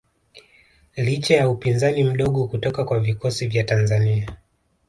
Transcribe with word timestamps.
Licha 0.95 1.35
ya 1.35 1.49
upinzani 1.49 2.03
mdogo 2.03 2.47
kutoka 2.47 2.83
kwa 2.85 2.99
vikosi 2.99 3.47
vya 3.47 3.63
Tanzania 3.63 4.35